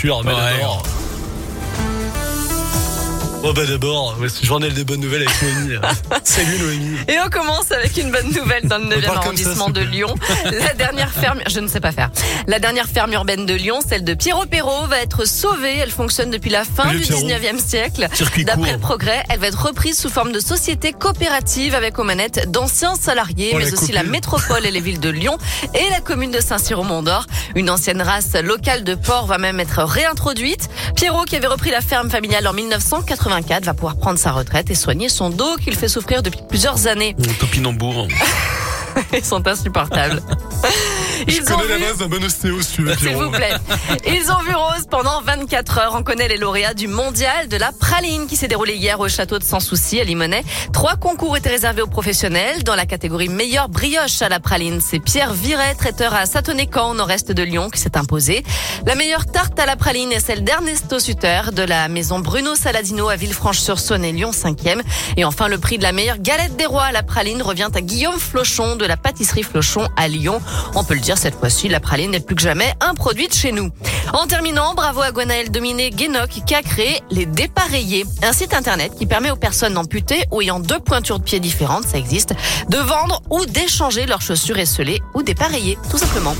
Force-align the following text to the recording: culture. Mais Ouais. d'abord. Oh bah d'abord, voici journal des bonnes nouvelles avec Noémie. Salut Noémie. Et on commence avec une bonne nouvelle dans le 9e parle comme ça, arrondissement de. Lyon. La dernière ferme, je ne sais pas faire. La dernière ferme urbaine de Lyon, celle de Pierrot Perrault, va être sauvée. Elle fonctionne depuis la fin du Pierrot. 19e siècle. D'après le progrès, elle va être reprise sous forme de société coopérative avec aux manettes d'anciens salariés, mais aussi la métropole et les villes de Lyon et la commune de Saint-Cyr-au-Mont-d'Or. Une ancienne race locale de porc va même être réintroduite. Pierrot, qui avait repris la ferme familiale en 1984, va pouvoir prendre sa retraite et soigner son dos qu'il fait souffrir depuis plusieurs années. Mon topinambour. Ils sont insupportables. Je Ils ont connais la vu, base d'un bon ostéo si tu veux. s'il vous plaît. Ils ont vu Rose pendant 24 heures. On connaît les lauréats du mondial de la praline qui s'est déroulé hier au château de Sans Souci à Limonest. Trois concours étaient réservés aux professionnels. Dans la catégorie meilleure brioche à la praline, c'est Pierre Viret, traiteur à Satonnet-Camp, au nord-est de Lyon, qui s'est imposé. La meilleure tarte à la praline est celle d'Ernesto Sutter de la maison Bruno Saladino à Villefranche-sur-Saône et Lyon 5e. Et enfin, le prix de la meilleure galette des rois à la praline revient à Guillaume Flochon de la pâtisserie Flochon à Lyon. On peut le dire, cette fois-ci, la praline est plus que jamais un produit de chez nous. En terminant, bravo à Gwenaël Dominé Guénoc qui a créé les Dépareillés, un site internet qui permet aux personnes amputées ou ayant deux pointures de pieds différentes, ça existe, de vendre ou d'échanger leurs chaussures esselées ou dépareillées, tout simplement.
culture. 0.00 0.22
Mais 0.24 0.32
Ouais. 0.32 0.58
d'abord. 0.58 0.82
Oh 3.50 3.54
bah 3.54 3.64
d'abord, 3.64 4.14
voici 4.18 4.44
journal 4.44 4.74
des 4.74 4.84
bonnes 4.84 5.00
nouvelles 5.00 5.22
avec 5.26 5.42
Noémie. 5.42 5.80
Salut 6.22 6.58
Noémie. 6.58 6.98
Et 7.08 7.16
on 7.24 7.30
commence 7.30 7.72
avec 7.72 7.96
une 7.96 8.10
bonne 8.10 8.30
nouvelle 8.30 8.68
dans 8.68 8.76
le 8.76 8.84
9e 8.84 8.90
parle 8.90 9.04
comme 9.04 9.14
ça, 9.14 9.20
arrondissement 9.20 9.70
de. 9.70 9.80
Lyon. 9.80 10.14
La 10.44 10.74
dernière 10.74 11.10
ferme, 11.10 11.40
je 11.48 11.60
ne 11.60 11.66
sais 11.66 11.80
pas 11.80 11.92
faire. 11.92 12.10
La 12.46 12.58
dernière 12.58 12.86
ferme 12.86 13.14
urbaine 13.14 13.46
de 13.46 13.54
Lyon, 13.54 13.78
celle 13.88 14.04
de 14.04 14.12
Pierrot 14.12 14.44
Perrault, 14.44 14.86
va 14.88 14.98
être 14.98 15.26
sauvée. 15.26 15.78
Elle 15.78 15.90
fonctionne 15.90 16.30
depuis 16.30 16.50
la 16.50 16.64
fin 16.64 16.90
du 16.90 16.98
Pierrot. 16.98 17.26
19e 17.26 17.58
siècle. 17.58 18.08
D'après 18.44 18.72
le 18.72 18.78
progrès, 18.78 19.22
elle 19.30 19.38
va 19.38 19.46
être 19.46 19.66
reprise 19.66 19.98
sous 19.98 20.10
forme 20.10 20.32
de 20.32 20.40
société 20.40 20.92
coopérative 20.92 21.74
avec 21.74 21.98
aux 21.98 22.04
manettes 22.04 22.50
d'anciens 22.50 22.96
salariés, 22.96 23.54
mais 23.56 23.72
aussi 23.72 23.92
la 23.92 24.02
métropole 24.02 24.66
et 24.66 24.70
les 24.70 24.80
villes 24.80 25.00
de 25.00 25.08
Lyon 25.08 25.38
et 25.72 25.88
la 25.88 26.00
commune 26.00 26.32
de 26.32 26.40
Saint-Cyr-au-Mont-d'Or. 26.40 27.24
Une 27.54 27.70
ancienne 27.70 28.02
race 28.02 28.34
locale 28.34 28.84
de 28.84 28.94
porc 28.94 29.24
va 29.24 29.38
même 29.38 29.58
être 29.58 29.82
réintroduite. 29.84 30.68
Pierrot, 30.96 31.24
qui 31.24 31.36
avait 31.36 31.46
repris 31.46 31.70
la 31.70 31.80
ferme 31.80 32.10
familiale 32.10 32.46
en 32.46 32.52
1984, 33.38 33.64
va 33.64 33.74
pouvoir 33.74 33.96
prendre 33.96 34.18
sa 34.18 34.32
retraite 34.32 34.70
et 34.70 34.74
soigner 34.74 35.08
son 35.08 35.30
dos 35.30 35.56
qu'il 35.56 35.76
fait 35.76 35.88
souffrir 35.88 36.22
depuis 36.22 36.40
plusieurs 36.48 36.86
années. 36.86 37.14
Mon 37.18 37.32
topinambour. 37.34 38.08
Ils 39.12 39.24
sont 39.24 39.46
insupportables. 39.46 40.22
Je 41.26 41.34
Ils 41.34 41.42
ont 41.52 41.56
connais 41.56 41.68
la 41.68 41.76
vu, 41.76 41.82
base 41.84 41.98
d'un 41.98 42.06
bon 42.06 42.24
ostéo 42.24 42.60
si 42.62 42.72
tu 42.74 42.82
veux. 42.84 42.96
s'il 42.96 43.14
vous 43.16 43.30
plaît. 43.30 43.52
Ils 44.06 44.30
ont 44.30 44.40
vu 44.42 44.54
Rose 44.54 44.86
pendant 44.90 45.20
24 45.22 45.78
heures. 45.78 45.94
On 45.96 46.02
connaît 46.02 46.28
les 46.28 46.36
lauréats 46.36 46.74
du 46.74 46.86
mondial 46.88 47.48
de 47.48 47.56
la 47.56 47.72
praline 47.72 48.26
qui 48.26 48.36
s'est 48.36 48.48
déroulé 48.48 48.74
hier 48.74 48.98
au 49.00 49.08
château 49.08 49.38
de 49.38 49.44
Sans 49.44 49.60
Souci 49.60 50.00
à 50.00 50.04
Limonest. 50.04 50.46
Trois 50.72 50.96
concours 50.96 51.36
étaient 51.36 51.48
réservés 51.50 51.82
aux 51.82 51.86
professionnels. 51.88 52.62
Dans 52.64 52.76
la 52.76 52.86
catégorie 52.86 53.28
meilleure 53.28 53.68
brioche 53.68 54.22
à 54.22 54.28
la 54.28 54.40
praline, 54.40 54.80
c'est 54.80 55.00
Pierre 55.00 55.34
Viret, 55.34 55.74
traiteur 55.74 56.14
à 56.14 56.24
Satonnet-Camp, 56.26 56.90
au 56.92 56.94
nord-est 56.94 57.32
de 57.32 57.42
Lyon, 57.42 57.68
qui 57.68 57.80
s'est 57.80 57.96
imposé. 57.96 58.42
La 58.86 58.94
meilleure 58.94 59.26
tarte 59.26 59.58
à 59.58 59.66
la 59.66 59.76
praline 59.76 60.12
est 60.12 60.20
celle 60.20 60.44
d'Ernesto 60.44 60.98
Sutter 60.98 61.40
de 61.52 61.62
la 61.62 61.88
maison 61.88 62.20
Bruno 62.20 62.54
Saladino 62.54 63.08
à 63.08 63.16
Villefranche-sur-Saône 63.16 64.04
et 64.04 64.12
Lyon 64.12 64.30
5e. 64.30 64.80
Et 65.16 65.24
enfin, 65.24 65.48
le 65.48 65.58
prix 65.58 65.78
de 65.78 65.82
la 65.82 65.92
meilleure 65.92 66.18
galette 66.18 66.56
des 66.56 66.66
rois 66.66 66.84
à 66.84 66.92
la 66.92 67.02
praline 67.02 67.42
revient 67.42 67.68
à 67.74 67.80
Guillaume 67.80 68.18
Flochon 68.18 68.76
de 68.76 68.86
la 68.86 68.96
pâtisserie 68.96 69.42
Flochon 69.42 69.88
à 69.96 70.08
Lyon. 70.08 70.40
On 70.74 70.84
peut 70.84 70.94
le 70.94 71.00
dire, 71.00 71.18
cette 71.18 71.34
fois-ci, 71.34 71.68
la 71.68 71.80
praline 71.80 72.14
est 72.14 72.20
plus 72.20 72.34
que 72.34 72.42
jamais 72.42 72.72
un 72.80 72.94
produit 72.94 73.28
de 73.28 73.32
chez 73.32 73.52
nous. 73.52 73.70
En 74.12 74.26
terminant, 74.26 74.74
bravo 74.74 75.02
à 75.02 75.12
Gwenaël 75.12 75.50
Dominé 75.50 75.90
Guénoc 75.90 76.28
qui 76.46 76.54
a 76.54 76.62
créé 76.62 77.00
les 77.10 77.26
Dépareillés, 77.26 78.04
un 78.22 78.32
site 78.32 78.54
internet 78.54 78.92
qui 78.96 79.06
permet 79.06 79.30
aux 79.30 79.36
personnes 79.36 79.76
amputées 79.76 80.24
ou 80.30 80.40
ayant 80.40 80.60
deux 80.60 80.80
pointures 80.80 81.18
de 81.18 81.24
pieds 81.24 81.40
différentes, 81.40 81.84
ça 81.84 81.98
existe, 81.98 82.34
de 82.68 82.78
vendre 82.78 83.22
ou 83.30 83.44
d'échanger 83.46 84.06
leurs 84.06 84.22
chaussures 84.22 84.58
esselées 84.58 85.00
ou 85.14 85.22
dépareillées, 85.22 85.78
tout 85.90 85.98
simplement. 85.98 86.34